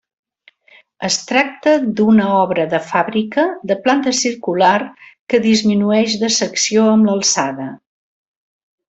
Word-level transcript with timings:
Es 1.07 1.17
tracta 1.31 1.73
d'una 1.99 2.25
obra 2.37 2.65
de 2.71 2.79
fàbrica 2.87 3.45
de 3.73 3.77
planta 3.83 4.13
circular 4.23 4.73
que 5.35 5.41
disminueix 5.45 6.17
de 6.25 6.31
secció 6.43 6.89
amb 6.95 7.11
l'alçada. 7.11 7.69